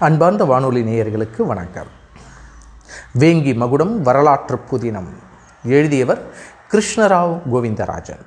அன்பார்ந்த 0.00 0.44
வானொலி 0.44 0.82
நேயர்களுக்கு 0.82 1.42
வணக்கம். 1.42 1.86
வேங்கி 3.18 3.54
மகுடம் 3.54 4.02
வரலாற்று 4.02 4.60
புதினம். 4.70 5.08
எழுதியவர் 5.64 6.22
கிருஷ்ணராவ் 6.72 7.40
கோவிந்தராஜன். 7.52 8.20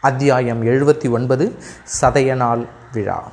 அத்தியாயம் 0.00 0.66
எழுபத்தி 0.66 1.10
ஒன்பது 1.10 1.58
சதயநாள் 1.84 2.66
விழா. 2.92 3.28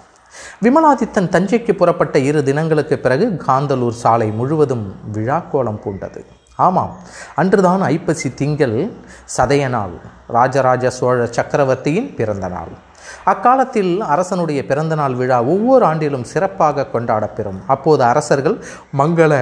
விமலாதித்தன் 0.61 1.29
தஞ்சைக்கு 1.29 1.73
புறப்பட்ட 1.73 2.19
இரு 2.19 2.43
தினங்களுக்கு 2.43 2.99
பிறகு 2.99 3.43
காந்தலூர் 3.47 3.89
சாலை 3.89 4.31
முழுவதும் 4.31 5.11
விழா 5.11 5.39
கோலம் 5.39 5.81
பூண்டது. 5.85 6.25
ஆமாம் 6.55 6.97
அன்றுதான் 7.35 7.81
ஐப்பசி 7.81 8.33
திங்கள் 8.33 8.91
சதய 9.37 9.69
நாள். 9.69 9.93
ராஜராஜ 10.27 10.89
சோழ 10.89 11.25
சக்கரவர்த்தியின் 11.25 12.15
பிறந்த 12.15 12.47
நாள். 12.47 12.91
அக்காலத்தில் 13.31 13.91
அரசனுடைய 14.13 14.65
பிறந்தநாள் 14.65 15.15
விழா 15.19 15.37
ஒவ்வொரு 15.43 15.85
ஆண்டிலும் 15.85 16.29
சிறப்பாக 16.31 16.87
கொண்டாடப்பெறும். 16.93 17.59
அப்போது 17.73 18.03
அரசர்கள் 18.03 18.57
மங்கள 19.01 19.33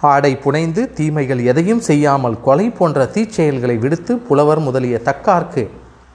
ஆடை 0.00 0.30
புனைந்து 0.36 0.82
தீமைகள் 0.98 1.40
எதையும் 1.50 1.80
செய்யாமல் 1.80 2.36
கொலை 2.40 2.66
போன்ற 2.70 3.04
தீச்செயல்களை 3.14 3.76
விடுத்து 3.78 4.14
புலவர் 4.28 4.58
முதலிய 4.58 4.96
தக்கார்க்கு 5.08 5.64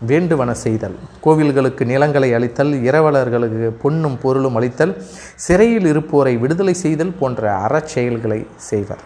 வேண்டுவன 0.09 0.53
செய்தல். 0.53 0.97
கோவில்களுக்கு 1.25 1.83
நிலங்களை 1.85 2.29
அளித்தல் 2.33 2.73
இரவலர்களுக்கு 2.89 3.69
பொன்னும் 3.83 4.17
பொருளும் 4.23 4.57
அளித்தல் 4.59 4.93
சிறையில் 5.35 5.87
இருப்போரை 5.93 6.33
விடுதலை 6.39 6.73
செய்தல் 6.73 7.17
போன்ற 7.19 7.41
அறச்செயல்களை 7.67 8.41
செய்வர். 8.55 9.03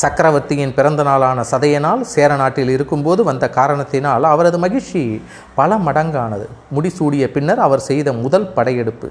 சக்கரவர்த்தியின் 0.00 0.74
பிறந்த 0.76 1.02
நாளான 1.08 1.44
சதையனால் 1.50 2.02
சேர 2.14 2.30
நாட்டில் 2.40 2.72
இருக்கும்போது 2.74 3.20
வந்த 3.28 3.44
காரணத்தினால் 3.56 4.24
அவரது 4.32 4.58
மகிழ்ச்சி 4.64 5.02
பல 5.58 5.78
மடங்கானது. 5.86 6.46
முடிசூடிய 6.76 7.24
பின்னர் 7.36 7.64
அவர் 7.66 7.86
செய்த 7.88 8.12
முதல் 8.24 8.46
படையெடுப்பு. 8.56 9.08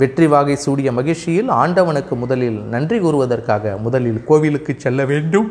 வெற்றி 0.00 0.26
வாகை 0.32 0.56
சூடிய 0.64 0.90
மகிழ்ச்சியில் 0.98 1.52
ஆண்டவனுக்கு 1.60 2.16
முதலில் 2.24 2.58
நன்றி 2.74 2.98
கூறுவதற்காக 3.04 3.76
முதலில் 3.86 4.20
கோவிலுக்கு 4.30 4.74
செல்ல 4.84 5.04
வேண்டும் 5.12 5.48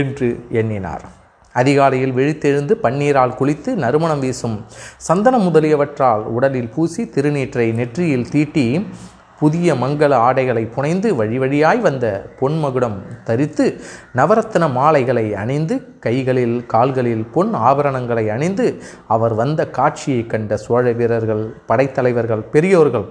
என்று 0.00 0.28
எண்ணினார். 0.60 1.06
அதிகாலையில் 1.54 2.16
விழித்தெழுந்து 2.16 2.74
பன்னீரால் 2.82 3.38
குளித்து 3.38 3.70
நறுமணம் 3.84 4.20
வீசும் 4.24 4.58
சந்தனம் 5.06 5.46
முதலியவற்றால் 5.46 6.22
உடலில் 6.36 6.70
பூசி 6.74 7.02
திருநீற்றை 7.14 7.66
நெற்றியில் 7.78 8.28
தீட்டி 8.34 8.66
புதிய 9.40 9.74
மங்கள 9.74 10.12
ஆடைகளை 10.26 10.62
புனைந்து 10.74 11.08
வழி 11.16 11.38
வழியாய் 11.38 11.80
வந்த 11.80 12.06
பொன்மகுடம் 12.40 12.96
தரித்து 13.24 13.66
நவரத்ன 14.16 14.64
மாலைகளை 14.72 15.26
அணிந்து 15.42 15.76
கைகளில் 16.00 16.56
கால்களில் 16.66 17.24
பொன் 17.34 17.52
ஆபரணங்களை 17.70 18.24
அணிந்து 18.36 18.66
அவர் 19.06 19.34
வந்த 19.34 19.70
காட்சியை 19.78 20.22
கண்ட 20.26 20.56
சோழ 20.56 20.92
வீரர்கள் 20.92 21.44
படைத்தலைவர்கள் 21.68 22.44
பெரியோர்கள் 22.54 23.08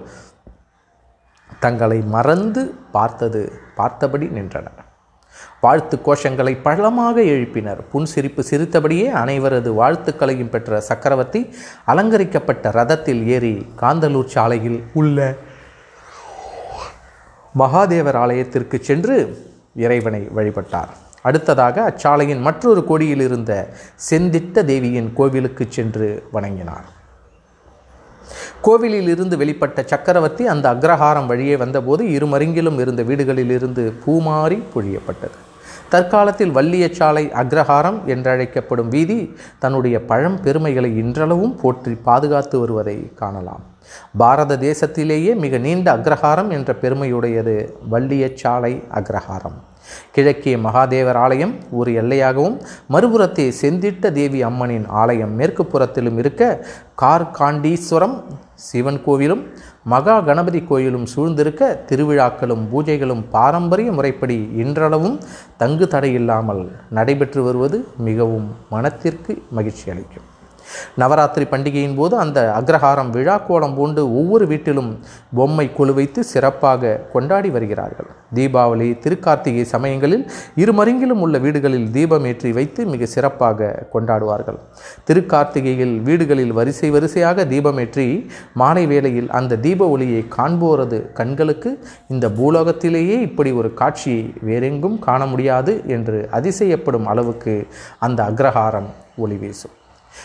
தங்களை 1.60 1.98
மறந்து 2.14 2.62
பார்த்தது 2.92 3.40
பார்த்தபடி 3.74 4.26
நின்றனர். 4.26 4.78
வாழ்த்து 5.60 5.96
கோஷங்களை 6.06 6.54
பழமாக 6.62 7.16
எழுப்பினர். 7.34 7.80
புன்சிரிப்பு 7.92 8.42
சிரித்தபடியே 8.50 9.06
அனைவரது 9.22 9.70
வாழ்த்துக்களையும் 9.80 10.48
பெற்ற 10.48 10.80
சக்கரவர்த்தி 10.80 11.40
அலங்கரிக்கப்பட்ட 11.86 12.70
ரதத்தில் 12.70 13.22
ஏறி 13.36 13.54
காந்தலூர் 13.80 14.32
சாலையில் 14.34 14.80
உள்ள 14.92 15.18
மகாதேவர் 17.58 18.14
ஆலயத்திற்கு 18.14 18.78
சென்று 18.82 19.16
இறைவனை 19.76 20.28
வழிபட்டார். 20.36 20.92
அடுத்ததாக 21.22 21.82
அச்சாலையின் 21.90 22.40
மற்றொரு 22.40 22.84
கோடியில் 22.84 23.20
இருந்த 23.20 23.68
செந்திட்ட 24.10 24.64
தேவியின் 24.64 25.12
கோவிலுக்கு 25.14 25.66
சென்று 25.68 26.28
வணங்கினார். 26.32 26.98
கோவிலில் 28.60 29.08
இருந்து 29.08 29.36
வெளிப்பட்ட 29.36 29.84
சக்கரவர்த்தி 29.84 30.46
அந்த 30.46 30.74
அக்ரஹாரம் 30.74 31.26
வழியே 31.26 31.56
வந்தபோது 31.56 32.04
இருமருங்கிலும் 32.04 32.80
இருந்த 32.80 33.02
வீடுகளில் 33.02 33.50
இருந்து 33.50 33.92
பூமாறி 34.06 34.62
பொழியப்பட்டது. 34.74 35.38
தற்காலத்தில் 35.92 36.54
வள்ளியச்சாலை 36.56 37.22
அக்ரஹாரம் 37.42 37.98
என்றழைக்கப்படும் 38.14 38.90
வீதி 38.94 39.18
தன்னுடைய 39.62 39.96
பழம் 40.10 40.38
பெருமைகளை 40.44 40.90
இன்றளவும் 41.02 41.56
போற்றி 41.62 41.94
பாதுகாத்து 42.08 42.56
வருவதை 42.60 42.96
காணலாம். 43.20 43.64
பாரத 44.20 44.58
தேசத்திலேயே 44.68 45.32
மிக 45.44 45.58
நீண்ட 45.66 45.86
அக்ரஹாரம் 45.96 46.50
என்ற 46.56 46.70
பெருமையுடையது 46.82 47.56
வள்ளியச்சாலை 47.92 48.72
அக்ரஹாரம். 48.98 49.58
கிழக்கே 50.14 50.52
மகாதேவர் 50.64 51.18
ஆலயம் 51.24 51.54
ஒரு 51.78 51.90
எல்லையாகவும் 52.00 52.56
மறுபுறத்தே 52.94 53.46
செந்திட்ட 53.60 54.12
தேவி 54.18 54.40
அம்மனின் 54.48 54.86
ஆலயம் 55.02 55.32
மேற்கு 55.38 55.64
புறத்திலும் 55.72 56.18
இருக்க 56.22 56.42
கார்காண்டீஸ்வரம் 57.02 58.16
சிவன் 58.68 59.00
கோவிலும் 59.06 59.42
மகா 59.86 60.20
கணபதி 60.20 60.60
கோயிலும் 60.62 61.06
சூழ்ந்திருக்க 61.14 61.68
திருவிழாக்களும் 61.88 62.64
பூஜைகளும் 62.72 63.22
பாரம்பரிய 63.30 63.92
முறைப்படி 63.92 64.36
இன்றளவும் 64.62 65.20
தங்கு 65.56 65.86
தடையில்லாமல் 65.86 66.62
நடைபெற்று 66.90 67.42
வருவது 67.42 67.78
மிகவும் 68.08 68.48
மனத்திற்கு 68.70 69.42
மகிழ்ச்சி 69.50 69.90
அளிக்கும். 69.90 70.26
நவராத்திரி 71.02 71.46
பண்டிகையின் 71.52 71.96
போது 72.00 72.14
அந்த 72.24 72.38
அக்ரஹாரம் 72.60 73.10
விழா 73.16 73.36
கோலம் 73.48 73.76
பூண்டு 73.78 74.02
ஒவ்வொரு 74.20 74.46
வீட்டிலும் 74.52 74.90
பொம்மை 75.38 75.66
குழு 75.78 75.94
வைத்து 75.98 76.20
சிறப்பாக 76.32 76.92
கொண்டாடி 77.14 77.50
வருகிறார்கள். 77.56 78.08
தீபாவளி 78.38 78.88
திருக்கார்த்திகை 79.04 79.64
சமயங்களில் 79.74 80.24
இருமருங்கிலும் 80.62 81.22
உள்ள 81.24 81.36
வீடுகளில் 81.44 81.88
தீபம் 81.96 82.26
ஏற்றி 82.30 82.50
வைத்து 82.58 82.80
மிக 82.92 83.06
சிறப்பாக 83.14 83.70
கொண்டாடுவார்கள். 83.94 84.58
திருக்கார்த்திகையில் 85.08 85.96
வீடுகளில் 86.08 86.54
வரிசை 86.58 86.90
வரிசையாக 86.96 87.44
தீபமேற்றி 87.52 88.06
மாலை 88.62 88.84
வேளையில் 88.92 89.30
அந்த 89.40 89.58
தீப 89.66 89.88
ஒளியை 89.94 90.22
காண்போரது 90.36 91.00
கண்களுக்கு 91.20 91.72
இந்த 92.14 92.28
பூலோகத்திலேயே 92.38 93.18
இப்படி 93.28 93.52
ஒரு 93.60 93.70
காட்சியை 93.80 94.24
வேறெங்கும் 94.48 94.96
காண 95.08 95.20
முடியாது 95.32 95.74
என்று 95.96 96.20
அதிசயப்படும் 96.38 97.08
அளவுக்கு 97.14 97.54
அந்த 98.06 98.20
அக்ரஹாரம் 98.30 98.90
ஒளி 99.24 99.38
வீசும். 99.42 99.76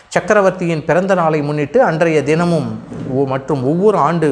சக்கரவர்த்தியின் 0.07 0.85
பிறந்த 0.85 1.13
நாளை 1.13 1.41
முன்னிட்டு 1.41 1.83
அன்றைய 1.83 2.23
தினமும் 2.23 2.69
மற்றும் 3.33 3.63
ஒவ்வொரு 3.63 3.97
ஆண்டு 3.97 4.29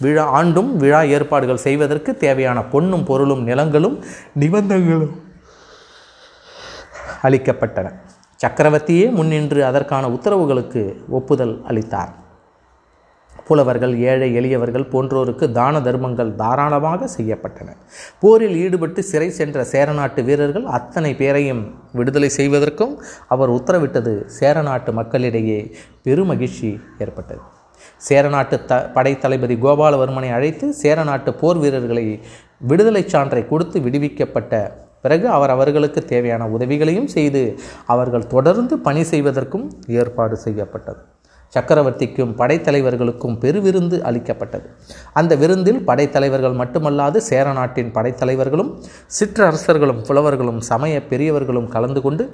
விழா 0.00 0.24
ஆண்டும் 0.38 0.76
விழா 0.76 1.00
ஏற்பாடுகள் 1.16 1.64
செய்வதற்கு 1.66 2.16
தேவையான 2.16 2.62
பொன்னும் 2.62 3.04
பொருளும் 3.04 3.42
நிலங்களும் 3.42 3.96
நிபந்தனைகளும் 4.40 5.14
அளிக்கப்பட்டன. 7.22 7.92
சக்கரவர்த்தியே 8.40 9.10
முன்னின்று 9.10 9.64
அதற்கான 9.64 10.08
உத்தரவுகளுக்கு 10.08 10.82
ஒப்புதல் 11.10 11.62
அளித்தார். 11.66 12.12
புலவர்கள் 13.48 13.94
ஏழை 14.10 14.28
எளியவர்கள் 14.40 14.90
போன்றோருக்கு 14.92 15.46
தான 15.58 15.80
தர்மங்கள் 15.86 16.30
தாராளமாக 16.40 17.08
செய்யப்பட்டன. 17.16 17.68
போரில் 18.22 18.56
ஈடுபட்டு 18.62 19.02
சிறை 19.10 19.28
சென்ற 19.38 19.64
சேரநாட்டு 19.72 20.22
வீரர்கள் 20.28 20.66
அத்தனை 20.78 21.12
பேரையும் 21.20 21.62
விடுதலை 21.98 22.30
செய்வதற்கும் 22.38 22.94
அவர் 23.34 23.54
உத்தரவிட்டது 23.58 24.14
சேரநாட்டு 24.38 24.92
மக்களிடையே 25.00 25.60
பெருமகிழ்ச்சி 26.06 26.70
ஏற்பட்டது. 27.04 27.44
சேரநாட்டு 28.08 28.56
த 28.70 28.78
படைத்தளபதி 28.94 29.56
கோபாலவர்மனை 29.64 30.30
அழைத்து 30.36 30.66
சேரநாட்டு 30.82 31.30
போர் 31.40 31.60
வீரர்களை 31.62 32.04
விடுதலை 32.70 33.02
சான்றை 33.12 33.42
கொடுத்து 33.52 33.78
விடுவிக்கப்பட்ட 33.86 34.52
பிறகு 35.04 35.26
அவர் 35.34 35.52
அவர்களுக்கு 35.54 36.00
தேவையான 36.12 36.44
உதவிகளையும் 36.56 37.10
செய்து 37.16 37.42
அவர்கள் 37.94 38.30
தொடர்ந்து 38.34 38.74
பணி 38.86 39.02
செய்வதற்கும் 39.10 39.66
ஏற்பாடு 40.00 40.36
செய்யப்பட்டது. 40.46 41.00
சக்கரவர்த்திக்கும் 41.56 42.32
படைத்தலைவர்களுக்கும் 42.40 43.36
பெருவிருந்து 43.44 43.98
அளிக்கப்பட்டது. 44.00 44.68
அந்த 45.12 45.32
விருந்தில் 45.36 45.80
படைத்தலைவர்கள் 45.86 46.58
மட்டுமல்லாது 46.62 47.16
சேர 47.30 47.52
நாட்டின் 47.52 47.92
படைத்தலைவர்களும் 47.92 48.70
சிற்றரசர்களும் 49.18 50.00
புலவர்களும் 50.08 50.60
சமய 50.70 51.02
பெரியவர்களும் 51.10 51.68
கலந்து 51.68 52.00
கொண்டு 52.00 52.24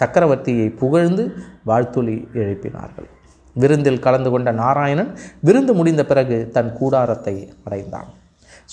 சக்கரவர்த்தியை 0.00 0.68
புகழ்ந்து 0.76 1.26
வாழ்த்துளி 1.66 2.16
எழுப்பினார்கள். 2.34 3.08
விருந்தில் 3.54 3.98
கலந்து 3.98 4.30
கொண்ட 4.30 4.50
நாராயணன் 4.52 5.10
விருந்து 5.40 5.72
முடிந்த 5.74 6.02
பிறகு 6.04 6.36
தன் 6.52 6.72
கூடாரத்தை 6.72 7.34
அடைந்தான். 7.64 8.08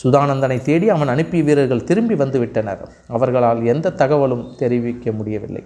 சுதானந்தனை 0.04 0.58
தேடி 0.62 0.88
அவன் 0.90 1.08
அனுப்பிய 1.08 1.44
வீரர்கள் 1.44 1.84
திரும்பி 1.84 2.16
வந்துவிட்டனர். 2.16 2.84
அவர்களால் 3.08 3.62
எந்த 3.66 3.94
தகவலும் 4.02 4.46
தெரிவிக்க 4.58 5.12
முடியவில்லை. 5.12 5.64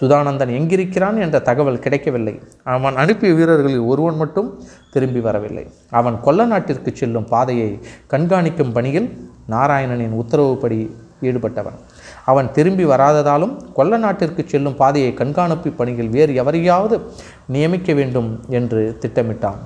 சுதானந்தன் 0.00 0.52
எங்கிருக்கிறான் 0.58 1.20
என்ற 1.20 1.38
தகவல் 1.38 1.78
கிடைக்கவில்லை. 1.78 2.40
அவன் 2.64 2.96
அனுப்பிய 2.96 3.34
வீரர்களில் 3.34 3.78
ஒருவன் 3.78 4.16
மட்டும் 4.16 4.60
திரும்பி 4.90 5.20
வரவில்லை. 5.20 5.66
அவன் 5.90 6.20
கொல்ல 6.20 6.44
நாட்டிற்கு 6.44 6.90
செல்லும் 6.94 7.24
பாதையை 7.24 7.78
கண்காணிக்கும் 8.10 8.72
பணியில் 8.72 9.08
நாராயணனின் 9.50 10.16
உத்தரவுப்படி 10.22 10.80
ஈடுபட்டவன். 11.22 11.78
அவன் 12.24 12.52
திரும்பி 12.52 12.84
வராததாலும் 12.84 13.72
கொல்ல 13.72 13.96
நாட்டிற்கு 13.96 14.44
செல்லும் 14.46 14.76
பாதையை 14.76 15.14
கண்காணிப்பு 15.14 15.70
பணியில் 15.70 16.08
வேறு 16.08 16.32
எவரையாவது 16.42 17.00
நியமிக்க 17.46 17.92
வேண்டும் 17.92 18.40
என்று 18.48 18.98
திட்டமிட்டான். 19.00 19.60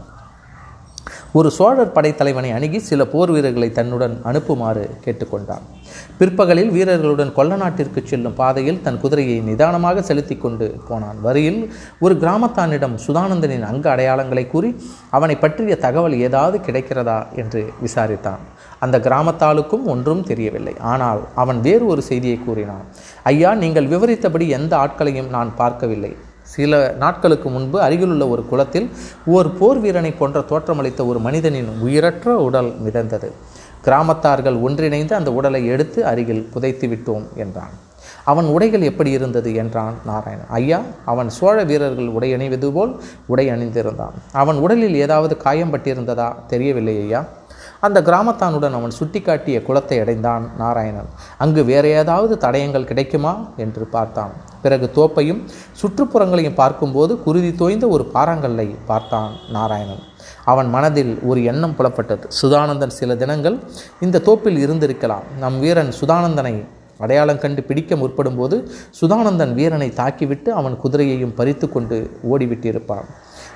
ஒரு 1.39 1.49
சோழர் 1.57 1.93
படைத்தலைவனை 1.97 2.49
அணுகி 2.55 2.79
சில 2.87 3.03
போர் 3.11 3.31
வீரர்களை 3.35 3.67
தன்னுடன் 3.77 4.15
அனுப்புமாறு 4.29 4.85
கேட்டுக்கொண்டான். 5.05 5.65
பிற்பகலில் 6.21 6.71
வீரர்களுடன் 6.77 7.31
கொல்ல 7.37 7.57
நாட்டிற்கு 7.61 8.01
செல்லும் 8.11 8.35
பாதையில் 8.41 8.81
தன் 8.87 8.99
குதிரையை 9.03 9.37
நிதானமாக 9.49 10.03
செலுத்தி 10.09 10.37
கொண்டு 10.37 10.67
போனான். 10.89 11.19
வரியில் 11.27 11.61
ஒரு 12.05 12.15
கிராமத்தானிடம் 12.23 12.97
சுதானந்தனின் 13.05 13.67
அங்க 13.71 13.87
அடையாளங்களை 13.95 14.45
கூறி 14.55 14.71
அவனை 15.19 15.37
பற்றிய 15.45 15.77
தகவல் 15.85 16.17
ஏதாவது 16.29 16.59
கிடைக்கிறதா 16.69 17.19
என்று 17.43 17.63
விசாரித்தான். 17.85 18.43
அந்த 18.87 18.99
கிராமத்தாளுக்கும் 19.07 19.87
ஒன்றும் 19.95 20.25
தெரியவில்லை. 20.31 20.75
ஆனால் 20.95 21.23
அவன் 21.45 21.61
வேறு 21.69 21.87
ஒரு 21.93 22.05
செய்தியை 22.11 22.41
கூறினான். 22.49 22.85
ஐயா 23.33 23.53
நீங்கள் 23.63 23.91
விவரித்தபடி 23.95 24.49
எந்த 24.59 24.73
ஆட்களையும் 24.85 25.33
நான் 25.37 25.53
பார்க்கவில்லை. 25.63 26.13
சில 26.55 26.81
நாட்களுக்கு 26.99 27.49
முன்பு 27.57 27.79
அருகிலுள்ள 27.87 28.25
ஒரு 28.29 28.43
குளத்தில் 28.51 28.89
ஓர் 29.35 29.49
போர் 29.59 29.81
வீரனை 29.81 30.13
போன்ற 30.21 30.41
தோற்றமளித்த 30.51 31.07
ஒரு 31.11 31.19
மனிதனின் 31.27 31.71
உயிரற்ற 31.81 32.37
உடல் 32.49 32.71
மிதந்தது. 32.87 33.29
கிராமத்தார்கள் 33.85 34.57
ஒன்றிணைந்து 34.67 35.15
அந்த 35.15 35.31
உடலை 35.33 35.63
எடுத்து 35.75 36.01
அருகில் 36.11 36.49
புதைத்து 36.53 36.89
விட்டோம் 36.89 37.27
என்றான். 37.35 37.75
அவன் 38.25 38.49
உடைகள் 38.55 38.89
எப்படி 38.89 39.11
இருந்தது 39.11 39.51
என்றான் 39.55 39.97
நாராயணன். 40.07 40.51
ஐயா 40.59 40.81
அவன் 41.05 41.29
சோழ 41.39 41.57
வீரர்கள் 41.65 42.15
உடை 42.17 42.29
அணிவது 42.37 42.69
போல் 42.73 42.93
உடை 43.27 43.47
அணிந்திருந்தான். 43.51 44.17
அவன் 44.33 44.59
உடலில் 44.65 44.97
ஏதாவது 45.05 45.37
காயம் 45.37 45.73
பட்டிருந்ததா 45.73 46.29
தெரியவில்லை 46.53 46.97
ஐயா. 47.05 47.21
அந்த 47.81 48.01
கிராமத்தானுடன் 48.01 48.73
அவன் 48.73 48.93
சுட்டிக்காட்டிய 48.99 49.63
குளத்தை 49.63 49.99
அடைந்தான் 49.99 50.51
நாராயணன். 50.59 51.09
அங்கு 51.39 51.65
வேற 51.65 51.89
ஏதாவது 51.89 52.37
தடயங்கள் 52.41 52.85
கிடைக்குமா? 52.85 53.33
என்று 53.57 53.85
பார்த்தான். 53.85 54.33
பிறகு 54.63 54.91
தோப்பையும் 54.95 55.41
சுற்றுப்புறங்களையும் 55.81 56.55
பார்க்கும்போது 56.55 57.23
குருதி 57.23 57.55
தோய்ந்த 57.55 57.89
ஒரு 57.89 58.11
பாறாங்கல்லை 58.15 58.77
பார்த்தான் 58.87 59.33
நாராயணன். 59.53 60.03
அவன் 60.45 60.69
மனதில் 60.69 61.19
ஒரு 61.23 61.45
எண்ணம் 61.45 61.75
புலப்பட்டது. 61.79 62.25
சுதானந்தன் 62.43 62.95
சில 62.99 63.17
தினங்கள் 63.17 63.59
இந்த 64.01 64.19
தோப்பில் 64.19 64.69
இருந்திருக்கலாம். 64.69 65.27
நம் 65.39 65.61
வீரன் 65.61 65.93
சுதானந்தனை 66.01 66.65
அடையாளம் 66.99 67.39
கண்டு 67.39 67.63
பிடிக்க 67.63 67.97
முற்படும்போது 67.97 68.71
சுதானந்தன் 69.01 69.55
வீரனை 69.55 69.89
தாக்கிவிட்டு 69.89 70.49
அவன் 70.49 70.79
குதிரையையும் 70.85 71.35
பறித்து 71.35 71.69
கொண்டு 71.69 72.19
ஓடிவிட்டிருப்பான். 72.31 73.07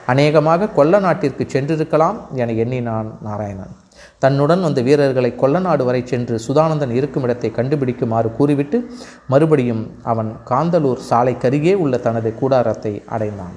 அநேகமாக 0.06 0.68
கொல்ல 0.68 0.98
நாட்டிற்கு 0.98 1.44
சென்றிருக்கலாம் 1.44 2.16
என 2.34 2.52
எண்ணினான் 2.52 3.18
நாராயணன். 3.22 3.74
தன்னுடன் 4.18 4.60
வந்த 4.60 4.82
வீரர்களை 4.82 5.34
கொல்லநாடு 5.38 5.84
வரை 5.84 6.02
சென்று 6.06 6.36
சுதானந்தன் 6.48 6.90
இருக்கும் 6.90 7.22
இடத்தை 7.22 7.50
கண்டுபிடிக்குமாறு 7.56 8.30
கூறிவிட்டு 8.36 8.80
மறுபடியும் 9.28 9.84
அவன் 10.02 10.32
காந்தலூர் 10.50 11.04
சாலைக்கருகே 11.10 11.74
உள்ள 11.74 11.96
தனது 11.98 12.32
கூடாரத்தை 12.34 13.02
அடைந்தான். 13.06 13.54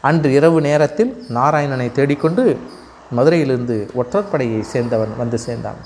அன்று 0.00 0.32
இரவு 0.32 0.60
நேரத்தில் 0.60 1.12
நாராயணனை 1.28 1.92
தேடிக்கொண்டு 1.92 2.44
மதுரையிலிருந்து 3.16 3.76
ஒற்றற்படையை 3.96 4.62
சேர்ந்தவன் 4.72 5.16
வந்து 5.18 5.38
சேர்ந்தான். 5.38 5.80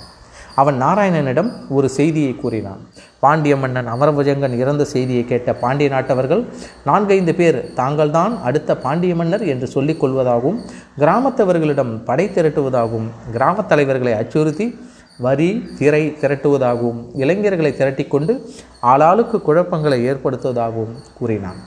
அவன் 0.60 0.76
நாராயணனிடம் 0.82 1.50
ஒரு 1.76 1.88
செய்தியை 1.96 2.32
கூறினான். 2.42 2.82
பாண்டிய 3.24 3.54
மன்னன் 3.62 3.88
அமரபுஜங்கன் 3.94 4.56
இறந்த 4.62 4.84
செய்தியை 4.92 5.22
கேட்ட 5.30 5.54
பாண்டிய 5.62 5.88
நாட்டவர்கள் 5.94 6.42
நான்கைந்து 6.88 7.32
பேர் 7.40 7.58
தாங்கள்தான் 7.80 8.34
அடுத்த 8.48 8.76
பாண்டிய 8.84 9.14
மன்னர் 9.20 9.44
என்று 9.52 9.66
சொல்லிக் 9.74 10.00
கொள்வதாகவும் 10.02 10.58
கிராமத்தவர்களிடம் 10.98 11.92
படை 12.08 12.26
திரட்டுவதாகவும் 12.34 13.08
கிராமத் 13.34 13.70
தலைவர்களை 13.72 14.14
அச்சுறுத்தி 14.20 14.66
வரி 15.26 15.50
திரை 15.78 16.02
திரட்டுவதாகவும் 16.20 17.00
இளைஞர்களை 17.22 17.72
திரட்டிக்கொண்டு 17.78 18.34
ஆளாளுக்கு 18.90 19.36
குழப்பங்களை 19.48 19.98
ஏற்படுத்துவதாகவும் 20.10 20.94
கூறினான். 21.18 21.60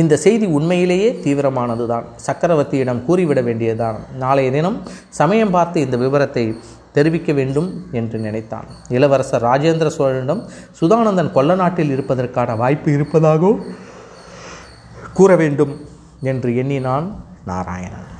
இந்த 0.00 0.14
செய்தி 0.24 0.46
உண்மையிலேயே 0.58 1.08
தீவிரமானதுதான். 1.24 2.06
சக்கரவர்த்தியிடம் 2.26 3.04
கூறிவிட 3.08 3.40
வேண்டியதுதான். 3.48 3.98
நாளைய 4.22 4.50
தினம் 4.50 4.78
சமயம் 5.20 5.54
பார்த்து 5.56 5.78
இந்த 5.86 5.96
விவரத்தை 6.04 6.44
தெரிவிக்க 6.92 7.32
வேண்டும் 7.32 7.86
என்று 7.92 8.18
நினைத்தான். 8.18 8.64
இளவரசர் 8.88 9.42
ராஜேந்திர 9.42 9.90
சோழனிடம் 9.98 10.48
சுதானந்தன் 10.80 11.32
கொல்ல 11.32 11.54
நாட்டில் 11.54 11.90
இருப்பதற்கான 11.90 12.56
வாய்ப்பு 12.56 12.92
இருப்பதாகவும் 12.92 13.64
கூற 15.12 15.36
வேண்டும் 15.36 15.86
என்று 16.20 16.56
எண்ணினான் 16.56 17.24
நாராயணன். 17.46 18.10